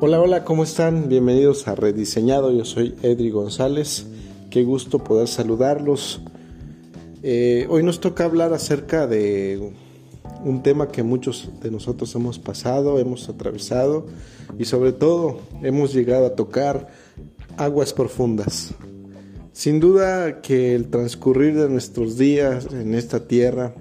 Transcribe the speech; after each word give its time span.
Hola, 0.00 0.20
hola, 0.20 0.44
¿cómo 0.44 0.62
están? 0.62 1.08
Bienvenidos 1.08 1.66
a 1.66 1.74
Rediseñado. 1.74 2.52
Yo 2.52 2.64
soy 2.64 2.94
Edri 3.02 3.30
González. 3.30 4.06
Qué 4.48 4.62
gusto 4.62 5.02
poder 5.02 5.26
saludarlos. 5.26 6.20
Eh, 7.24 7.66
hoy 7.68 7.82
nos 7.82 7.98
toca 7.98 8.24
hablar 8.24 8.52
acerca 8.52 9.08
de 9.08 9.72
un 10.44 10.62
tema 10.62 10.86
que 10.86 11.02
muchos 11.02 11.50
de 11.60 11.72
nosotros 11.72 12.14
hemos 12.14 12.38
pasado, 12.38 13.00
hemos 13.00 13.28
atravesado 13.28 14.06
y 14.56 14.66
sobre 14.66 14.92
todo 14.92 15.40
hemos 15.64 15.92
llegado 15.92 16.26
a 16.26 16.36
tocar 16.36 16.86
aguas 17.56 17.92
profundas. 17.92 18.74
Sin 19.52 19.80
duda 19.80 20.42
que 20.42 20.76
el 20.76 20.90
transcurrir 20.90 21.56
de 21.56 21.68
nuestros 21.68 22.16
días 22.16 22.68
en 22.72 22.94
esta 22.94 23.26
tierra 23.26 23.74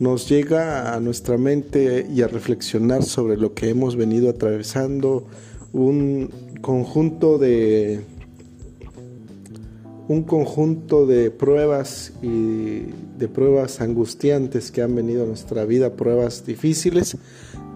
nos 0.00 0.28
llega 0.28 0.92
a 0.92 0.98
nuestra 0.98 1.38
mente 1.38 2.04
y 2.12 2.22
a 2.22 2.26
reflexionar 2.26 3.04
sobre 3.04 3.36
lo 3.36 3.54
que 3.54 3.68
hemos 3.68 3.94
venido 3.94 4.28
atravesando, 4.28 5.28
un 5.72 6.30
conjunto 6.60 7.38
de 7.38 8.00
un 10.08 10.24
conjunto 10.24 11.06
de 11.06 11.30
pruebas 11.30 12.12
y 12.22 12.82
de 13.18 13.28
pruebas 13.28 13.80
angustiantes 13.80 14.70
que 14.70 14.82
han 14.82 14.94
venido 14.94 15.22
a 15.22 15.26
nuestra 15.26 15.64
vida, 15.64 15.94
pruebas 15.94 16.44
difíciles, 16.44 17.16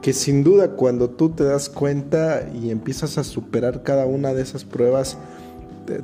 que 0.02 0.12
sin 0.12 0.44
duda 0.44 0.72
cuando 0.72 1.08
tú 1.10 1.30
te 1.30 1.44
das 1.44 1.68
cuenta 1.68 2.50
y 2.52 2.70
empiezas 2.70 3.16
a 3.16 3.24
superar 3.24 3.82
cada 3.82 4.06
una 4.06 4.34
de 4.34 4.42
esas 4.42 4.64
pruebas, 4.64 5.16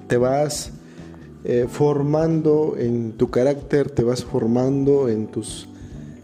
te, 0.09 0.17
vas 0.17 0.71
eh, 1.45 1.67
formando 1.69 2.77
en 2.79 3.13
tu 3.13 3.31
carácter, 3.31 3.91
te 3.91 4.05
vas 4.05 4.25
formando 4.25 5.09
en 5.09 5.27
tus 5.27 5.69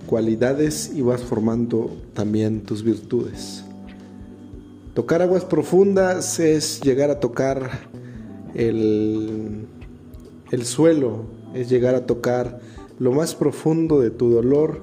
cualidades 0.07 0.93
y 0.95 1.03
vas 1.03 1.23
formando 1.23 1.91
también 2.15 2.63
tus 2.63 2.83
virtudes. 2.83 3.65
Tocar 4.99 5.23
aguas 5.23 5.45
profundas 5.45 6.41
es 6.41 6.81
llegar 6.81 7.09
a 7.11 7.21
tocar 7.21 7.71
el, 8.57 9.69
el 10.51 10.65
suelo, 10.65 11.23
es 11.55 11.69
llegar 11.69 11.95
a 11.95 12.05
tocar 12.05 12.59
lo 12.99 13.13
más 13.13 13.37
profundo 13.37 14.01
de 14.01 14.11
tu 14.11 14.29
dolor, 14.29 14.81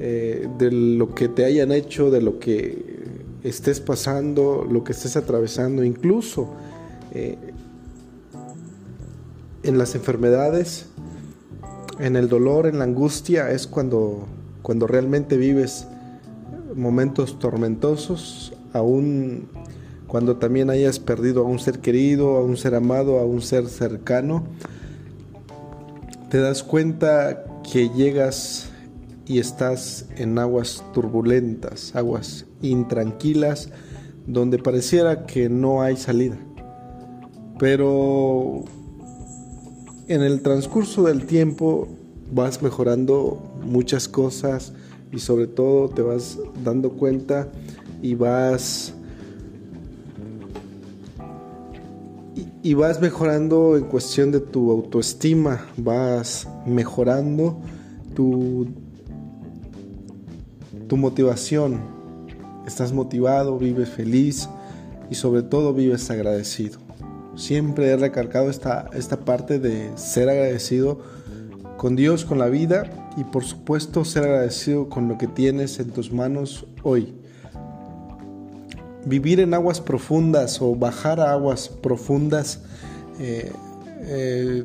eh, 0.00 0.48
de 0.58 0.72
lo 0.72 1.14
que 1.14 1.28
te 1.28 1.44
hayan 1.44 1.70
hecho, 1.70 2.10
de 2.10 2.20
lo 2.20 2.40
que 2.40 2.98
estés 3.44 3.78
pasando, 3.78 4.66
lo 4.68 4.82
que 4.82 4.90
estés 4.90 5.16
atravesando, 5.16 5.84
incluso 5.84 6.52
eh, 7.12 7.38
en 9.62 9.78
las 9.78 9.94
enfermedades, 9.94 10.86
en 12.00 12.16
el 12.16 12.28
dolor, 12.28 12.66
en 12.66 12.80
la 12.80 12.86
angustia, 12.86 13.52
es 13.52 13.68
cuando, 13.68 14.26
cuando 14.62 14.88
realmente 14.88 15.36
vives 15.36 15.86
momentos 16.74 17.38
tormentosos, 17.38 18.52
aún 18.74 19.48
cuando 20.06 20.36
también 20.36 20.68
hayas 20.68 20.98
perdido 20.98 21.42
a 21.42 21.44
un 21.48 21.58
ser 21.58 21.80
querido, 21.80 22.36
a 22.36 22.44
un 22.44 22.56
ser 22.56 22.74
amado, 22.74 23.18
a 23.18 23.24
un 23.24 23.40
ser 23.40 23.68
cercano, 23.68 24.44
te 26.28 26.38
das 26.38 26.62
cuenta 26.62 27.44
que 27.72 27.88
llegas 27.88 28.68
y 29.26 29.38
estás 29.38 30.06
en 30.16 30.38
aguas 30.38 30.84
turbulentas, 30.92 31.96
aguas 31.96 32.44
intranquilas, 32.60 33.70
donde 34.26 34.58
pareciera 34.58 35.26
que 35.26 35.48
no 35.48 35.82
hay 35.82 35.96
salida. 35.96 36.36
Pero 37.58 38.64
en 40.08 40.22
el 40.22 40.42
transcurso 40.42 41.04
del 41.04 41.24
tiempo 41.24 41.88
vas 42.32 42.62
mejorando 42.62 43.42
muchas 43.64 44.08
cosas 44.08 44.72
y 45.12 45.20
sobre 45.20 45.46
todo 45.46 45.88
te 45.88 46.02
vas 46.02 46.38
dando 46.62 46.90
cuenta 46.90 47.48
y 48.04 48.14
vas 48.14 48.92
y, 52.62 52.74
vas 52.74 53.00
mejorando 53.00 53.78
en 53.78 53.84
cuestión 53.84 54.30
de 54.30 54.40
tu 54.40 54.70
autoestima, 54.70 55.66
vas 55.78 56.46
mejorando 56.66 57.58
tu, 58.14 58.66
tu 60.86 60.96
motivación. 60.98 61.80
Estás 62.66 62.92
motivado, 62.92 63.58
vives 63.58 63.88
feliz 63.88 64.50
y 65.10 65.14
sobre 65.14 65.42
todo 65.42 65.72
vives 65.72 66.10
agradecido. 66.10 66.80
Siempre 67.36 67.88
he 67.88 67.96
recargado 67.96 68.50
esta, 68.50 68.90
esta 68.92 69.20
parte 69.20 69.58
de 69.58 69.96
ser 69.96 70.28
agradecido 70.28 71.00
con 71.78 71.96
Dios, 71.96 72.26
con 72.26 72.38
la 72.38 72.48
vida 72.48 72.84
y 73.16 73.24
por 73.24 73.44
supuesto 73.44 74.04
ser 74.04 74.24
agradecido 74.24 74.90
con 74.90 75.08
lo 75.08 75.16
que 75.16 75.26
tienes 75.26 75.78
en 75.80 75.90
tus 75.90 76.12
manos 76.12 76.66
hoy 76.82 77.23
vivir 79.06 79.40
en 79.40 79.54
aguas 79.54 79.80
profundas 79.80 80.60
o 80.60 80.74
bajar 80.74 81.20
a 81.20 81.32
aguas 81.32 81.68
profundas, 81.68 82.60
eh, 83.20 83.52
eh, 84.02 84.64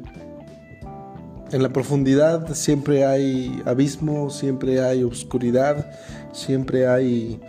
en 1.51 1.63
la 1.63 1.69
profundidad 1.69 2.53
siempre 2.53 3.05
hay 3.05 3.61
abismo, 3.66 4.29
siempre 4.29 4.81
hay 4.81 5.03
oscuridad, 5.03 5.91
siempre 6.31 6.88
hay 6.88 7.39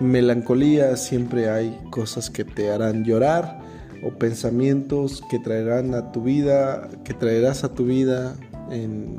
melancolía, 0.00 0.96
siempre 0.96 1.48
hay 1.48 1.78
cosas 1.90 2.30
que 2.30 2.44
te 2.44 2.70
harán 2.70 3.04
llorar 3.04 3.60
o 4.02 4.10
pensamientos 4.10 5.22
que 5.30 5.38
traerán 5.38 5.94
a 5.94 6.12
tu 6.12 6.22
vida, 6.22 6.88
que 7.04 7.14
traerás 7.14 7.64
a 7.64 7.74
tu 7.74 7.84
vida 7.84 8.36
en 8.70 9.16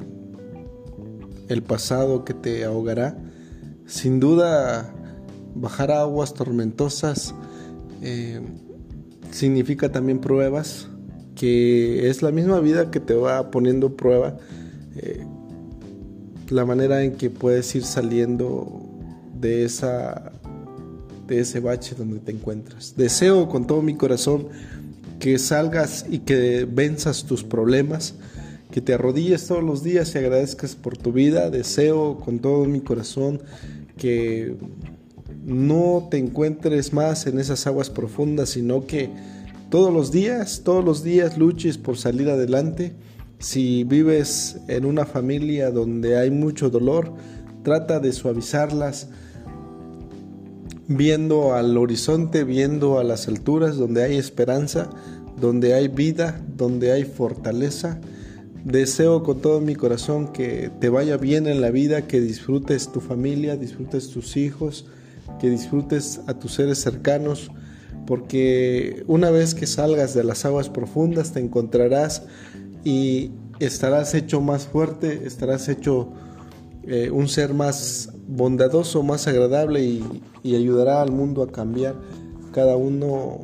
el 1.47 1.63
pasado 1.63 2.23
que 2.23 2.33
te 2.33 2.63
ahogará. 2.65 3.17
Sin 3.85 4.19
duda 4.19 4.93
bajar 5.55 5.91
aguas 5.91 6.33
tormentosas 6.33 7.33
eh, 8.01 8.41
significa 9.31 9.91
también 9.91 10.19
pruebas, 10.19 10.87
que 11.35 12.09
es 12.09 12.21
la 12.21 12.31
misma 12.31 12.59
vida 12.59 12.91
que 12.91 12.99
te 12.99 13.13
va 13.13 13.51
poniendo 13.51 13.95
prueba, 13.95 14.37
eh, 14.95 15.25
la 16.49 16.65
manera 16.65 17.03
en 17.03 17.15
que 17.15 17.29
puedes 17.29 17.73
ir 17.75 17.83
saliendo 17.83 18.81
de 19.39 19.65
esa 19.65 20.31
de 21.29 21.39
ese 21.41 21.59
bache 21.59 21.95
donde 21.95 22.19
te 22.19 22.31
encuentras. 22.31 22.95
Deseo 22.97 23.47
con 23.47 23.67
todo 23.67 23.83
mi 23.83 23.95
corazón 23.95 24.47
que 25.19 25.37
salgas 25.37 26.05
y 26.09 26.19
que 26.19 26.67
venzas 26.69 27.25
tus 27.25 27.43
problemas, 27.43 28.15
que 28.71 28.81
te 28.81 28.95
arrodilles 28.95 29.45
todos 29.45 29.63
los 29.63 29.83
días 29.83 30.15
y 30.15 30.17
agradezcas 30.17 30.75
por 30.75 30.97
tu 30.97 31.11
vida. 31.11 31.49
Deseo 31.51 32.17
con 32.17 32.39
todo 32.39 32.65
mi 32.65 32.81
corazón 32.81 33.41
que 33.97 34.55
no 35.49 36.07
te 36.09 36.17
encuentres 36.17 36.93
más 36.93 37.27
en 37.27 37.39
esas 37.39 37.67
aguas 37.67 37.89
profundas, 37.89 38.49
sino 38.49 38.85
que 38.85 39.09
todos 39.69 39.91
los 39.91 40.11
días, 40.11 40.61
todos 40.63 40.85
los 40.85 41.03
días 41.03 41.37
luches 41.37 41.77
por 41.77 41.97
salir 41.97 42.29
adelante. 42.29 42.93
Si 43.39 43.83
vives 43.83 44.57
en 44.67 44.85
una 44.85 45.05
familia 45.05 45.71
donde 45.71 46.17
hay 46.17 46.31
mucho 46.31 46.69
dolor, 46.69 47.13
trata 47.63 47.99
de 47.99 48.13
suavizarlas 48.13 49.09
viendo 50.87 51.53
al 51.53 51.77
horizonte, 51.77 52.43
viendo 52.43 52.99
a 52.99 53.03
las 53.03 53.27
alturas 53.27 53.77
donde 53.77 54.03
hay 54.03 54.17
esperanza, 54.17 54.89
donde 55.39 55.73
hay 55.73 55.87
vida, 55.87 56.41
donde 56.57 56.91
hay 56.91 57.03
fortaleza. 57.05 57.99
Deseo 58.65 59.23
con 59.23 59.39
todo 59.39 59.61
mi 59.61 59.75
corazón 59.75 60.33
que 60.33 60.71
te 60.79 60.89
vaya 60.89 61.17
bien 61.17 61.47
en 61.47 61.61
la 61.61 61.69
vida, 61.69 62.07
que 62.07 62.19
disfrutes 62.19 62.91
tu 62.91 63.01
familia, 63.01 63.55
disfrutes 63.55 64.09
tus 64.09 64.35
hijos, 64.35 64.85
que 65.39 65.49
disfrutes 65.49 66.21
a 66.27 66.33
tus 66.33 66.53
seres 66.53 66.79
cercanos, 66.79 67.51
porque 68.05 69.03
una 69.07 69.29
vez 69.31 69.55
que 69.55 69.67
salgas 69.67 70.13
de 70.13 70.23
las 70.23 70.45
aguas 70.45 70.69
profundas 70.69 71.31
te 71.31 71.39
encontrarás 71.39 72.23
y 72.83 73.31
estarás 73.59 74.13
hecho 74.15 74.41
más 74.41 74.67
fuerte, 74.67 75.25
estarás 75.25 75.69
hecho 75.69 76.09
eh, 76.83 77.11
un 77.11 77.27
ser 77.27 77.53
más 77.53 78.09
bondadoso, 78.27 79.03
más 79.03 79.27
agradable 79.27 79.83
y, 79.83 80.21
ayudará 80.43 81.01
al 81.01 81.11
mundo 81.11 81.43
a 81.43 81.51
cambiar 81.51 81.95
cada 82.53 82.75
uno 82.75 83.41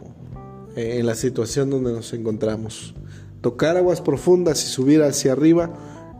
eh, 0.75 0.98
en 1.00 1.06
la 1.06 1.15
situación 1.15 1.69
donde 1.69 1.91
nos 1.91 2.13
encontramos. 2.13 2.95
Tocar 3.41 3.77
aguas 3.77 4.01
profundas 4.01 4.63
y 4.63 4.68
subir 4.68 5.03
hacia 5.03 5.33
arriba 5.33 5.71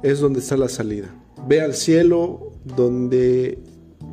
es 0.04 0.20
donde 0.20 0.40
está 0.40 0.58
la 0.58 0.70
salida. 0.70 1.16
Ve 1.48 1.62
al 1.62 1.74
cielo 1.74 2.52
donde 2.64 3.58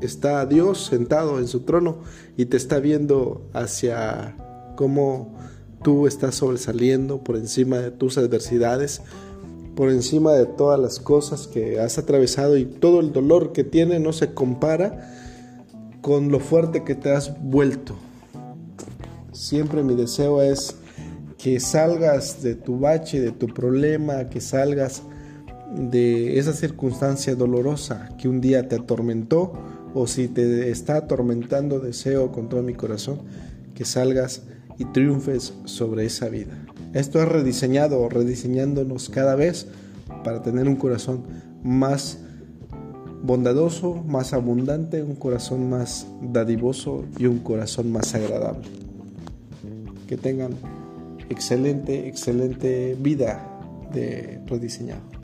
está 0.01 0.45
Dios 0.47 0.85
sentado 0.87 1.39
en 1.39 1.49
su 1.49 1.61
trono 1.61 1.99
y 2.37 2.47
te 2.47 2.57
está 2.57 2.79
viendo 2.79 3.49
hacia 3.53 4.37
cómo 4.77 5.35
tú 5.83 6.07
estás 6.07 6.37
sobresaliendo 6.37 7.23
por 7.23 7.37
encima 7.37 7.79
de 7.79 7.91
tus 7.91 8.19
adversidades, 8.19 9.03
por 9.75 9.91
encima 9.91 10.33
de 10.33 10.47
todas 10.47 10.79
las 10.79 11.01
cosas 11.01 11.47
que 11.47 11.81
has 11.81 11.99
atravesado 11.99 12.57
y 12.57 12.65
todo 12.65 13.01
el 13.01 13.13
dolor 13.13 13.53
que 13.53 13.65
tiene 13.65 13.99
no 13.99 14.13
se 14.13 14.35
compara 14.35 15.11
con 16.01 16.31
lo 16.31 16.41
fuerte 16.41 16.85
que 16.85 16.95
te 16.95 17.13
has 17.13 17.41
vuelto. 17.43 17.95
Siempre 19.33 19.83
mi 19.83 19.95
deseo 19.95 20.43
es 20.43 20.77
que 21.39 21.59
salgas 21.59 22.43
de 22.43 22.55
tu 22.55 22.79
bache, 22.79 23.21
de 23.21 23.33
tu 23.33 23.47
problema, 23.49 24.29
que 24.29 24.41
salgas 24.41 25.03
de 25.75 26.39
esa 26.39 26.53
circunstancia 26.53 27.35
dolorosa 27.35 28.11
que 28.19 28.29
un 28.29 28.41
día 28.41 28.69
te 28.69 28.77
atormentó 28.77 29.53
o 29.95 30.07
si 30.07 30.29
te 30.29 30.71
está 30.71 30.97
atormentando, 30.97 31.81
deseo 31.81 32.33
con 32.33 32.49
todo 32.49 32.63
mi 32.63 32.75
corazón 32.75 33.21
que 33.75 33.85
salgas 33.85 34.43
y 34.79 34.85
triunfes 34.87 35.55
sobre 35.65 36.07
esa 36.07 36.29
vida. 36.29 36.53
Esto 36.95 37.23
es 37.23 37.29
rediseñado, 37.29 38.09
rediseñándonos 38.09 39.09
cada 39.09 39.35
vez 39.35 39.67
para 40.25 40.43
tener 40.43 40.69
un 40.69 40.77
corazón 40.77 41.23
más 41.63 42.19
bondadoso, 43.23 44.03
más 44.07 44.33
abundante, 44.33 45.03
un 45.03 45.15
corazón 45.15 45.71
más 45.71 46.07
dadivoso 46.21 47.05
y 47.19 47.27
un 47.27 47.39
corazón 47.39 47.93
más 47.93 48.15
agradable. 48.15 48.69
Que 50.07 50.17
tengan 50.17 50.53
excelente, 51.31 52.09
excelente 52.09 52.97
vida 53.01 53.49
de 53.93 54.41
rediseñado. 54.47 55.22